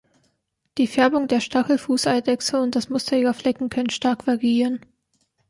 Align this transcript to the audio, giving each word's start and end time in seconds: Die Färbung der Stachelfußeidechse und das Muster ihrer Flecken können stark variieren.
Die 0.79 0.87
Färbung 0.87 1.27
der 1.27 1.41
Stachelfußeidechse 1.41 2.59
und 2.59 2.75
das 2.75 2.89
Muster 2.89 3.17
ihrer 3.17 3.35
Flecken 3.35 3.69
können 3.69 3.91
stark 3.91 4.25
variieren. 4.25 4.83